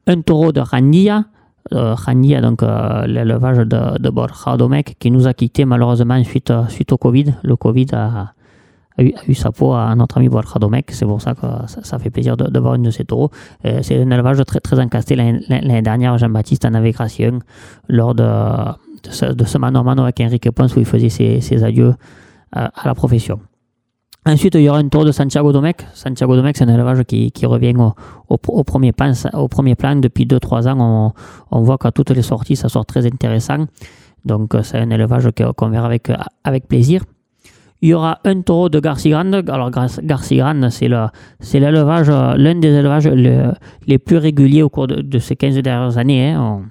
Un 0.05 0.21
taureau 0.21 0.51
de 0.51 0.59
Randia. 0.59 1.23
Euh, 1.71 1.95
donc 2.41 2.61
euh, 2.61 3.07
l'élevage 3.07 3.59
de, 3.59 3.97
de 3.97 4.09
Borja 4.09 4.57
Domecq, 4.57 4.97
qui 4.99 5.11
nous 5.11 5.27
a 5.27 5.33
quittés 5.33 5.63
malheureusement 5.63 6.21
suite, 6.25 6.51
suite 6.67 6.91
au 6.91 6.97
Covid. 6.97 7.35
Le 7.41 7.55
Covid 7.55 7.87
a, 7.93 8.33
a 8.97 9.03
eu, 9.03 9.33
sa 9.33 9.51
peau 9.51 9.73
à 9.73 9.93
notre 9.95 10.17
ami 10.17 10.29
Domecq. 10.59 10.91
C'est 10.91 11.05
pour 11.05 11.21
ça 11.21 11.33
que 11.33 11.47
ça, 11.67 11.99
fait 11.99 12.09
plaisir 12.09 12.37
de, 12.37 12.59
voir 12.59 12.75
une 12.75 12.83
de 12.83 12.91
ces 12.91 13.05
taureaux. 13.05 13.31
Euh, 13.65 13.79
c'est 13.81 14.01
un 14.01 14.09
élevage 14.09 14.43
très, 14.45 14.59
très 14.59 14.79
encasté. 14.79 15.15
L'année 15.15 15.81
dernière, 15.81 16.17
Jean-Baptiste 16.17 16.65
en 16.65 16.73
avait 16.73 16.91
gracié 16.91 17.31
lors 17.87 18.13
de, 18.13 18.27
ce, 19.09 19.25
de 19.25 19.43
ce 19.45 19.57
avec 19.57 20.19
Enrique 20.19 20.51
Ponce 20.51 20.75
où 20.75 20.79
il 20.79 20.85
faisait 20.85 21.09
ses, 21.09 21.63
adieux 21.63 21.93
à, 22.51 22.71
la 22.85 22.93
profession. 22.93 23.39
Ensuite, 24.25 24.55
il 24.55 24.61
y 24.61 24.69
aura 24.69 24.79
un 24.79 24.87
tour 24.87 25.03
de 25.03 25.11
Santiago 25.11 25.51
Domecq. 25.51 25.85
Santiago 25.93 26.35
Domecq, 26.35 26.55
c'est 26.55 26.63
un 26.63 26.73
élevage 26.73 27.03
qui, 27.03 27.31
qui 27.31 27.45
revient 27.45 27.73
au, 28.29 28.63
premier 28.63 28.93
plan. 28.93 29.11
Depuis 29.11 30.25
2-3 30.25 30.69
ans, 30.69 30.77
on, 30.79 31.57
on 31.57 31.61
voit 31.61 31.77
qu'à 31.77 31.91
toutes 31.91 32.11
les 32.11 32.21
sorties, 32.21 32.55
ça 32.55 32.69
sort 32.69 32.85
très 32.85 33.05
intéressant. 33.05 33.65
Donc, 34.23 34.55
c'est 34.63 34.77
un 34.77 34.89
élevage 34.89 35.27
qu'on 35.55 35.69
verra 35.69 35.87
avec, 35.87 36.09
avec 36.45 36.67
plaisir. 36.67 37.03
Il 37.83 37.89
y 37.89 37.93
aura 37.93 38.19
un 38.23 38.41
taureau 38.43 38.69
de 38.69 38.79
Garcigrande. 38.79 39.43
Alors, 39.49 39.69
Garcigrande, 39.69 40.69
c'est 40.69 40.87
l'élevage, 41.59 42.07
l'un 42.07 42.55
des 42.55 42.69
élevages 42.69 43.09
les 43.09 43.97
plus 43.97 44.15
réguliers 44.15 44.63
au 44.63 44.69
cours 44.69 44.87
de, 44.87 45.19
ces 45.19 45.35
15 45.35 45.55
dernières 45.57 45.97
années. 45.97 46.29
Hein. 46.29 46.61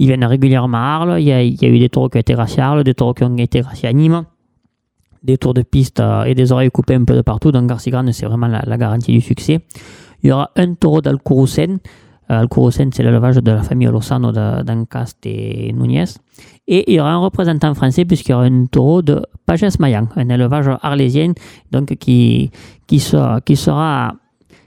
ils 0.00 0.08
viennent 0.08 0.24
régulièrement 0.24 0.78
à 0.78 0.80
Arles. 0.80 1.20
Il 1.20 1.28
y, 1.28 1.32
a, 1.32 1.44
eu 1.44 1.78
des 1.78 1.88
taureaux 1.88 2.08
qui 2.08 2.16
ont 2.16 2.20
été 2.20 2.32
graciés 2.32 2.60
à 2.60 2.70
Arles, 2.70 2.82
des 2.82 2.94
taureaux 2.94 3.14
qui 3.14 3.22
ont 3.22 3.36
été 3.36 3.60
graciés 3.60 3.88
à 3.88 3.92
Nîmes, 3.92 4.24
des 5.22 5.38
tours 5.38 5.54
de 5.54 5.62
piste 5.62 6.00
euh, 6.00 6.24
et 6.24 6.34
des 6.34 6.50
oreilles 6.50 6.72
coupées 6.72 6.96
un 6.96 7.04
peu 7.04 7.14
de 7.14 7.22
partout. 7.22 7.52
Donc, 7.52 7.68
Garcigrande, 7.68 8.10
c'est 8.10 8.26
vraiment 8.26 8.48
la, 8.48 8.64
la, 8.66 8.76
garantie 8.76 9.12
du 9.12 9.20
succès. 9.20 9.60
Il 10.24 10.30
y 10.30 10.32
aura 10.32 10.50
un 10.56 10.74
taureau 10.74 11.00
d'Alcouroussen. 11.00 11.78
Alcouroussen, 12.38 12.90
c'est 12.92 13.02
l'élevage 13.02 13.36
de 13.36 13.50
la 13.50 13.62
famille 13.62 13.88
Lozano 13.88 14.32
d'Ancast 14.32 15.18
et 15.24 15.72
Núñez. 15.72 16.04
Et 16.66 16.90
il 16.90 16.96
y 16.96 17.00
aura 17.00 17.12
un 17.12 17.18
représentant 17.18 17.74
français 17.74 18.04
puisqu'il 18.04 18.32
y 18.32 18.34
aura 18.34 18.44
un 18.44 18.66
taureau 18.66 19.02
de 19.02 19.22
Pages 19.46 19.78
Mayan, 19.78 20.08
un 20.16 20.28
élevage 20.28 20.70
arlésien 20.82 21.32
donc 21.70 21.94
qui, 21.96 22.50
qui, 22.86 23.00
sera, 23.00 23.40
qui, 23.40 23.56
sera, 23.56 24.14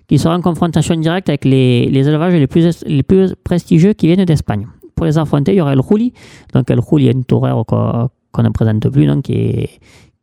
qui 0.07 0.17
sera 0.19 0.35
en 0.35 0.41
confrontation 0.41 0.95
directe 0.95 1.29
avec 1.29 1.45
les, 1.45 1.89
les 1.89 2.07
élevages 2.07 2.33
les 2.33 2.47
plus, 2.47 2.83
les 2.85 3.03
plus 3.03 3.33
prestigieux 3.43 3.93
qui 3.93 4.07
viennent 4.07 4.25
d'Espagne. 4.25 4.67
Pour 4.95 5.05
les 5.05 5.17
affronter, 5.17 5.53
il 5.53 5.57
y 5.57 5.61
aura 5.61 5.73
El 5.73 5.79
Rouli. 5.79 6.13
Donc 6.53 6.69
El 6.69 6.79
Rouli 6.79 7.07
est 7.07 7.13
une 7.13 7.25
tourelle 7.25 7.63
qu'on 7.67 8.43
ne 8.43 8.49
présente 8.49 8.89
plus, 8.89 9.05
donc 9.07 9.23
qui 9.23 9.33
est, 9.33 9.69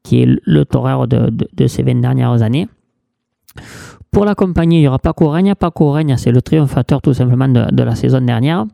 qui 0.03 0.23
est 0.23 0.29
le 0.45 0.65
torero 0.65 1.07
de, 1.07 1.31
de, 1.31 1.67
ces 1.67 1.83
20 1.83 2.01
dernières 2.01 2.43
années. 2.43 2.69
Pour 4.13 4.27
la 4.27 4.35
compagnie, 4.35 4.81
il 4.81 4.83
y 4.83 4.89
aura 4.89 4.99
Paco 4.99 5.31
Regna. 5.31 5.55
Paco 5.55 5.91
Regna, 5.91 6.19
c'est 6.19 6.33
le 6.33 6.43
triomphateur 6.43 7.01
tout 7.01 7.15
simplement 7.15 7.49
de, 7.49 7.83
la 7.83 7.95
saison 7.95 8.21
dernière, 8.21 8.67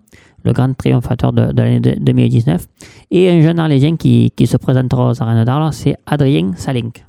le 0.45 0.52
grand 0.52 0.76
triomphateur 0.76 1.33
de, 1.33 1.52
l'année 1.57 1.78
2019. 1.80 2.66
Et 3.12 3.30
un 3.30 3.40
jeune 3.40 3.61
Arlésien 3.61 3.97
qui, 3.97 4.33
qui 4.35 4.49
se 4.49 4.57
présentera 4.57 5.11
aux 5.11 5.23
arènes 5.23 5.45
d'Arles, 5.45 5.73
c'est 5.73 5.97
Adrien 6.07 6.54
Salink. 6.57 7.04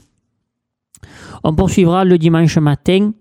On 1.43 1.55
poursuivra 1.55 2.05
le 2.05 2.19
dimanche 2.19 2.57
matin 2.59 3.13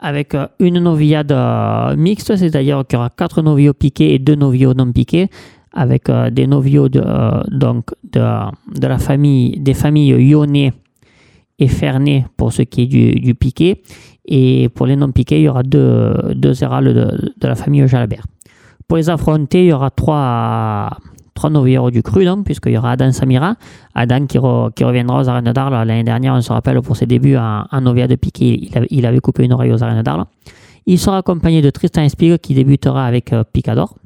avec 0.00 0.34
euh, 0.34 0.46
une 0.60 0.78
novillade 0.78 1.32
euh, 1.32 1.94
mixte, 1.96 2.34
c'est-à-dire 2.36 2.84
qu'il 2.88 2.96
y 2.96 3.00
aura 3.00 3.10
quatre 3.10 3.42
novios 3.42 3.74
piqués 3.74 4.14
et 4.14 4.18
deux 4.18 4.34
novios 4.36 4.72
non 4.72 4.90
piqués, 4.92 5.28
avec 5.74 6.08
euh, 6.08 6.30
des 6.30 6.46
novios 6.46 6.88
donc 6.88 7.90
de, 8.02 8.20
de, 8.80 8.86
la 8.86 8.98
famille, 8.98 9.60
des 9.60 9.74
familles 9.74 10.14
Yonnet 10.30 10.72
et 11.58 11.68
Fernet 11.68 12.24
pour 12.36 12.52
ce 12.52 12.62
qui 12.62 12.82
est 12.82 12.86
du, 12.86 13.12
du 13.20 13.34
piqué. 13.34 13.82
Et 14.30 14.68
pour 14.68 14.86
les 14.86 14.94
non 14.94 15.10
piqués, 15.10 15.40
il 15.40 15.44
y 15.44 15.48
aura 15.48 15.62
deux, 15.62 16.14
deux 16.34 16.52
de, 16.52 17.32
de 17.40 17.48
la 17.48 17.54
famille 17.54 17.88
Jalabert. 17.88 18.24
Pour 18.86 18.98
les 18.98 19.08
affronter, 19.08 19.64
il 19.64 19.68
y 19.68 19.72
aura 19.72 19.90
trois, 19.90 20.90
trois 21.34 21.90
du 21.90 22.02
cru, 22.02 22.26
puisqu'il 22.44 22.72
y 22.72 22.78
aura 22.78 22.92
Adam 22.92 23.10
Samira. 23.10 23.56
Adam 23.94 24.26
qui, 24.26 24.38
reviendra 24.38 25.22
aux 25.22 25.28
arènes 25.28 25.52
d'Arles 25.52 25.86
l'année 25.86 26.04
dernière, 26.04 26.34
on 26.34 26.42
se 26.42 26.52
rappelle, 26.52 26.80
pour 26.82 26.96
ses 26.96 27.06
débuts 27.06 27.36
en, 27.36 27.80
novia 27.80 28.06
de 28.06 28.16
piqué, 28.16 28.68
il 28.90 29.06
avait, 29.06 29.20
coupé 29.20 29.44
une 29.44 29.52
oreille 29.54 29.72
aux 29.72 29.82
arènes 29.82 30.02
d'Arles. 30.02 30.26
Il 30.84 30.98
sera 30.98 31.18
accompagné 31.18 31.62
de 31.62 31.70
Tristan 31.70 32.02
Espig 32.02 32.38
qui 32.38 32.54
débutera 32.54 33.06
avec 33.06 33.32
euh, 33.32 33.44
Picador 33.44 33.96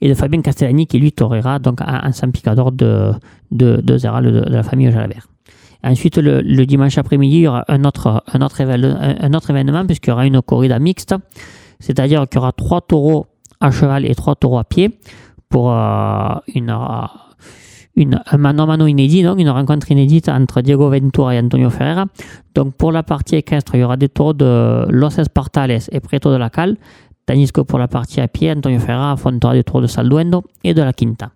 et 0.00 0.08
de 0.08 0.14
Fabien 0.14 0.42
Castellani 0.42 0.86
qui 0.86 0.98
lui 0.98 1.12
torera 1.12 1.58
donc 1.58 1.80
un, 1.80 2.10
Picador 2.32 2.72
de, 2.72 3.12
de, 3.50 3.80
de, 3.80 3.96
de, 3.96 4.50
la 4.50 4.62
famille 4.62 4.90
Jalabert. 4.90 5.26
Ensuite, 5.82 6.18
le, 6.18 6.64
dimanche 6.66 6.98
après-midi, 6.98 7.36
il 7.36 7.42
y 7.42 7.48
aura 7.48 7.64
un 7.68 7.84
autre, 7.84 8.22
événement 8.60 9.86
puisqu'il 9.86 10.10
y 10.10 10.12
aura 10.12 10.26
une 10.26 10.42
corrida 10.42 10.78
mixte, 10.78 11.14
c'est-à-dire 11.78 12.28
qu'il 12.28 12.38
y 12.38 12.42
aura 12.42 12.52
trois 12.52 12.80
taureaux 12.82 13.26
à 13.60 13.70
cheval 13.70 14.04
et 14.04 14.14
trois 14.14 14.34
taureaux 14.34 14.58
à 14.58 14.64
pied 14.64 14.98
pour 15.48 15.72
euh, 15.72 16.34
une, 16.54 16.70
euh, 16.70 17.06
une, 17.96 18.22
un 18.24 18.36
mano 18.36 18.66
mano 18.66 18.86
inédit, 18.86 19.22
donc 19.22 19.38
une 19.40 19.50
rencontre 19.50 19.90
inédite 19.90 20.28
entre 20.28 20.60
Diego 20.60 20.90
Ventura 20.90 21.34
et 21.34 21.38
Antonio 21.38 21.70
Ferreira. 21.70 22.06
Donc 22.54 22.74
pour 22.74 22.92
la 22.92 23.02
partie 23.02 23.36
équestre, 23.36 23.74
il 23.74 23.80
y 23.80 23.84
aura 23.84 23.96
des 23.96 24.08
tours 24.08 24.34
de 24.34 24.86
Los 24.90 25.18
Espartales 25.18 25.80
et 25.90 26.00
Preto 26.00 26.30
de 26.30 26.36
la 26.36 26.50
Cal, 26.50 26.76
tandis 27.26 27.52
que 27.52 27.62
pour 27.62 27.78
la 27.78 27.88
partie 27.88 28.20
à 28.20 28.28
pied, 28.28 28.50
Antonio 28.50 28.78
Ferreira 28.78 29.12
affrontera 29.12 29.54
des 29.54 29.64
tours 29.64 29.80
de 29.80 29.86
Salduendo 29.86 30.44
et 30.62 30.74
de 30.74 30.82
la 30.82 30.92
Quinta. 30.92 31.32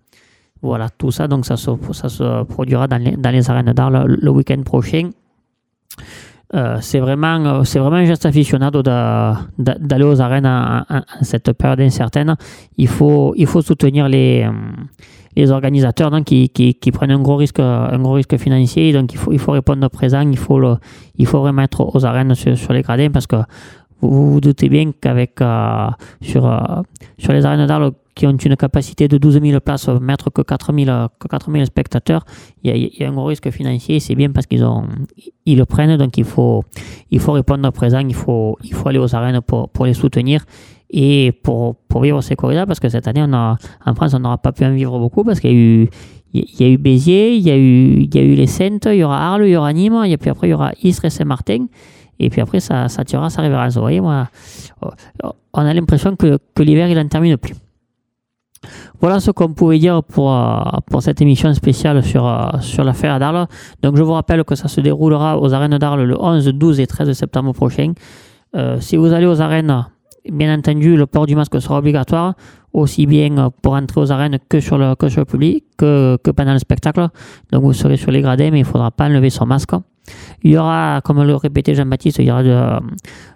Voilà, 0.61 0.89
tout 0.89 1.11
ça, 1.11 1.27
donc 1.27 1.45
ça 1.45 1.57
se, 1.57 1.69
ça 1.91 2.09
se 2.09 2.43
produira 2.43 2.87
dans 2.87 2.97
les, 2.97 3.15
dans 3.17 3.31
les 3.31 3.49
arènes 3.49 3.73
d'Arles 3.73 4.05
le, 4.07 4.31
week-end 4.31 4.61
prochain. 4.63 5.09
Euh, 6.53 6.77
c'est 6.81 6.99
vraiment, 6.99 7.43
euh, 7.45 7.63
c'est 7.63 7.79
vraiment 7.79 7.97
un 7.97 8.05
geste 8.05 8.25
aficionado 8.25 8.81
d'aller 8.81 10.03
aux 10.03 10.21
arènes 10.21 10.45
en, 10.45 10.83
cette 11.21 11.51
période 11.53 11.81
incertaine. 11.81 12.35
Il 12.77 12.87
faut, 12.87 13.33
il 13.35 13.47
faut 13.47 13.61
soutenir 13.61 14.07
les, 14.07 14.43
euh, 14.43 14.51
les 15.35 15.51
organisateurs 15.51 16.11
donc, 16.11 16.25
qui, 16.25 16.49
qui, 16.49 16.75
qui, 16.75 16.91
prennent 16.91 17.11
un 17.11 17.21
gros 17.21 17.35
risque, 17.35 17.59
un 17.59 17.99
gros 17.99 18.13
risque 18.13 18.37
financier. 18.37 18.93
Donc 18.93 19.13
il 19.13 19.17
faut, 19.17 19.33
il 19.33 19.39
faut 19.39 19.51
répondre 19.51 19.87
présent. 19.89 20.21
Il 20.21 20.37
faut, 20.37 20.59
le, 20.59 20.77
il 21.17 21.25
faut 21.25 21.39
aux 21.39 22.05
arènes 22.05 22.35
sur, 22.35 22.57
sur 22.57 22.73
les 22.73 22.81
gradins 22.81 23.09
parce 23.11 23.27
que 23.27 23.37
vous 24.01 24.33
vous, 24.33 24.41
doutez 24.41 24.69
bien 24.69 24.91
qu'avec 24.91 25.39
sur, 26.21 26.85
sur 27.17 27.33
les 27.33 27.45
arènes 27.45 27.65
d'Arles 27.65 27.91
qui 28.15 28.25
ont 28.25 28.31
une 28.31 28.55
capacité 28.55 29.07
de 29.09 29.17
12 29.17 29.41
000 29.41 29.59
places, 29.59 29.89
mettre 29.89 30.29
que 30.31 30.41
4 30.41 30.73
000, 30.73 31.07
que 31.19 31.65
spectateurs, 31.65 32.25
il 32.63 32.91
y, 32.97 33.03
a, 33.03 33.09
un 33.09 33.11
gros 33.11 33.25
risque 33.25 33.51
financier. 33.51 33.99
C'est 33.99 34.15
bien 34.15 34.31
parce 34.31 34.47
qu'ils 34.47 34.65
ils 35.45 35.57
le 35.57 35.65
prennent, 35.65 35.97
donc 35.97 36.17
il 36.17 36.23
faut, 36.23 36.63
il 37.11 37.19
faut 37.19 37.33
répondre 37.33 37.69
présent, 37.71 37.99
il 37.99 38.15
faut, 38.15 38.57
il 38.63 38.73
faut 38.73 38.87
aller 38.87 38.99
aux 38.99 39.13
arènes 39.13 39.41
pour, 39.41 39.69
pour 39.69 39.85
les 39.85 39.93
soutenir 39.93 40.45
et 40.89 41.33
pour, 41.43 41.75
pour 41.89 42.01
vivre 42.01 42.21
ces 42.21 42.37
corridas, 42.37 42.65
parce 42.65 42.79
que 42.79 42.87
cette 42.87 43.07
année, 43.07 43.21
on 43.21 43.33
en 43.33 43.95
France, 43.95 44.13
on 44.13 44.19
n'aura 44.19 44.37
pas 44.37 44.53
pu 44.53 44.63
en 44.63 44.73
vivre 44.73 44.97
beaucoup 44.97 45.25
parce 45.25 45.41
qu'il 45.41 45.51
y 45.51 45.53
a 45.53 45.57
eu, 45.57 45.89
il 46.33 46.61
y 46.61 46.63
a 46.63 46.69
eu 46.69 46.77
Béziers, 46.77 47.35
il 47.35 47.41
y 47.41 47.51
a 47.51 47.57
eu, 47.57 47.99
il 47.99 48.15
y 48.15 48.17
a 48.17 48.21
eu 48.21 48.35
les 48.35 48.47
Saintes, 48.47 48.87
il 48.91 48.99
y 48.99 49.03
aura 49.03 49.33
Arles, 49.33 49.45
il 49.45 49.51
y 49.51 49.57
aura 49.57 49.73
Nîmes, 49.73 50.05
et 50.05 50.17
puis 50.17 50.29
après, 50.29 50.47
il 50.47 50.51
y 50.51 50.53
aura 50.53 50.71
Istres 50.83 51.05
et 51.05 51.09
Saint-Martin. 51.09 51.67
Et 52.19 52.29
puis 52.29 52.41
après, 52.41 52.59
ça, 52.59 52.87
ça 52.89 53.03
tirera 53.03 53.29
sa 53.29 53.41
révérence. 53.41 53.75
Vous 53.75 53.81
voyez, 53.81 54.01
moi, 54.01 54.27
on 55.53 55.61
a 55.65 55.73
l'impression 55.73 56.15
que, 56.15 56.37
que 56.53 56.63
l'hiver, 56.63 56.87
il 56.87 56.95
n'en 56.95 57.07
termine 57.07 57.37
plus. 57.37 57.55
Voilà 58.99 59.19
ce 59.19 59.31
qu'on 59.31 59.53
pouvait 59.53 59.79
dire 59.79 60.03
pour, 60.03 60.33
euh, 60.33 60.59
pour 60.89 61.01
cette 61.01 61.21
émission 61.21 61.53
spéciale 61.53 62.03
sur, 62.03 62.25
euh, 62.25 62.59
sur 62.61 62.83
l'affaire 62.83 63.19
d'Arles. 63.19 63.47
Donc 63.83 63.97
je 63.97 64.03
vous 64.03 64.13
rappelle 64.13 64.43
que 64.43 64.55
ça 64.55 64.67
se 64.67 64.81
déroulera 64.81 65.39
aux 65.39 65.53
arènes 65.53 65.77
d'Arles 65.77 66.03
le 66.03 66.19
11, 66.19 66.47
12 66.47 66.79
et 66.79 66.87
13 66.87 67.11
septembre 67.13 67.53
prochain. 67.53 67.93
Euh, 68.55 68.79
si 68.79 68.97
vous 68.97 69.13
allez 69.13 69.25
aux 69.25 69.41
arènes, 69.41 69.85
bien 70.31 70.57
entendu, 70.57 70.95
le 70.95 71.05
port 71.05 71.25
du 71.25 71.35
masque 71.35 71.61
sera 71.61 71.77
obligatoire, 71.79 72.33
aussi 72.73 73.05
bien 73.05 73.51
pour 73.61 73.73
entrer 73.73 74.01
aux 74.01 74.11
arènes 74.11 74.39
que 74.49 74.59
sur 74.59 74.77
le, 74.77 74.95
que 74.95 75.09
sur 75.09 75.21
le 75.21 75.25
public, 75.25 75.65
que, 75.77 76.17
que 76.23 76.31
pendant 76.31 76.53
le 76.53 76.59
spectacle. 76.59 77.09
Donc 77.51 77.63
vous 77.63 77.73
serez 77.73 77.97
sur 77.97 78.11
les 78.11 78.21
gradins, 78.21 78.49
mais 78.51 78.59
il 78.59 78.63
ne 78.63 78.67
faudra 78.67 78.91
pas 78.91 79.05
enlever 79.05 79.29
son 79.29 79.45
masque. 79.45 79.71
Il 80.43 80.51
y 80.51 80.57
aura, 80.57 81.01
comme 81.03 81.23
le 81.23 81.35
répétait 81.35 81.75
Jean-Baptiste, 81.75 82.19
il 82.19 82.25
y 82.25 82.31
aura 82.31 82.43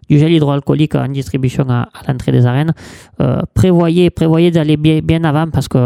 du 0.09 0.17
gel 0.17 0.31
hydroalcoolique 0.31 0.95
en 0.95 1.07
distribution 1.07 1.65
à, 1.69 1.87
l'entrée 2.07 2.31
des 2.31 2.45
arènes. 2.45 2.73
Euh, 3.21 3.41
prévoyez, 3.53 4.09
prévoyez 4.09 4.51
d'aller 4.51 4.77
bien, 4.77 5.23
avant 5.23 5.49
parce 5.49 5.67
que 5.67 5.77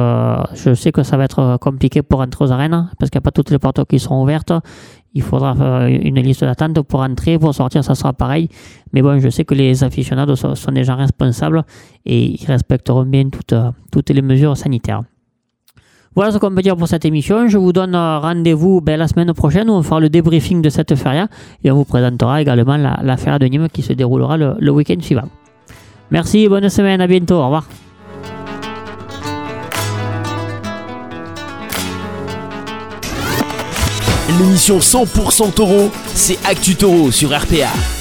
je 0.54 0.74
sais 0.74 0.92
que 0.92 1.04
ça 1.04 1.18
va 1.18 1.26
être 1.26 1.58
compliqué 1.58 2.02
pour 2.02 2.22
entrer 2.22 2.46
aux 2.46 2.52
arènes 2.52 2.90
parce 3.00 3.10
qu'il 3.10 3.20
n'y 3.20 3.24
a 3.24 3.26
pas 3.26 3.32
toutes 3.32 3.52
les 3.52 3.60
portes 3.60 3.84
qui 3.86 4.00
seront 4.00 4.24
ouvertes. 4.24 4.54
Il 5.16 5.22
faudra 5.22 5.56
faire 5.56 5.86
une 5.86 6.20
liste 6.22 6.44
d'attente 6.44 6.82
pour 6.82 7.02
entrer, 7.02 7.38
pour 7.38 7.54
sortir, 7.54 7.84
ça 7.84 7.94
sera 7.94 8.14
pareil. 8.14 8.50
Mais 8.94 9.02
bon, 9.02 9.20
je 9.20 9.30
sais 9.30 9.46
que 9.46 9.54
les 9.54 9.84
aficionados 9.84 10.36
sont, 10.36 10.56
sont 10.56 10.72
des 10.72 10.84
gens 10.84 10.96
responsables 10.96 11.64
et 12.06 12.42
ils 12.42 12.46
respecteront 12.48 13.06
bien 13.06 13.30
toutes, 13.30 13.54
toutes 13.92 14.10
les 14.10 14.24
mesures 14.24 14.58
sanitaires. 14.58 15.04
Voilà 16.16 16.32
ce 16.32 16.38
qu'on 16.38 16.54
peut 16.54 16.62
dire 16.62 16.78
pour 16.78 16.88
cette 16.88 17.06
émission. 17.06 17.48
Je 17.48 17.58
vous 17.58 17.74
donne 17.74 17.96
rendez-vous 17.96 18.82
ben, 18.82 19.00
la 19.00 19.08
semaine 19.08 19.34
prochaine 19.34 19.70
où 19.70 19.74
on 19.74 19.82
fera 19.82 20.00
le 20.00 20.10
débriefing 20.10 20.62
de 20.62 20.70
cette 20.70 20.96
feria 20.96 21.28
et 21.64 21.72
on 21.72 21.76
vous 21.76 21.86
présentera 21.86 22.42
également 22.42 22.78
la, 22.78 23.18
feria 23.18 23.40
de 23.40 23.48
Nîmes 23.48 23.68
qui 23.72 23.82
se 23.82 23.94
déroulera 23.94 24.38
le, 24.38 24.72
week-end 24.72 25.02
suivant. 25.02 25.28
Merci, 26.12 26.48
bonne 26.48 26.70
semaine, 26.70 27.02
à 27.02 27.08
bientôt, 27.08 27.36
au 27.36 27.46
revoir. 27.46 27.68
L'émission 34.40 34.78
100% 34.78 35.54
taureau, 35.54 35.90
c'est 36.08 36.38
Actu 36.46 36.76
Taureau 36.76 37.12
sur 37.12 37.30
RPA. 37.30 37.93